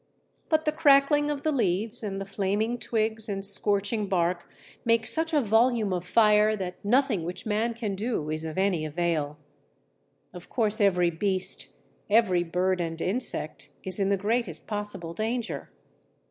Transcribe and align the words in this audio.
But 0.49 0.65
the 0.65 0.71
crackling 0.71 1.29
of 1.29 1.43
the 1.43 1.51
leaves 1.51 2.01
and 2.01 2.19
the 2.19 2.25
flaming 2.25 2.79
twigs 2.79 3.29
and 3.29 3.45
scorching 3.45 4.07
bark 4.07 4.49
make 4.83 5.05
such 5.05 5.31
a 5.31 5.41
volume 5.41 5.93
of 5.93 6.07
fire 6.07 6.55
that 6.55 6.83
nothing 6.83 7.23
which 7.23 7.45
man 7.45 7.75
can 7.75 7.93
do 7.93 8.31
is 8.31 8.43
of 8.43 8.57
any 8.57 8.83
avail. 8.83 9.37
Of 10.33 10.49
course 10.49 10.81
every 10.81 11.11
beast, 11.11 11.75
every 12.09 12.41
bird 12.41 12.81
and 12.81 12.99
insect 12.99 13.69
is 13.83 13.99
in 13.99 14.09
the 14.09 14.17
greatest 14.17 14.65
possible 14.67 15.13
danger. 15.13 15.69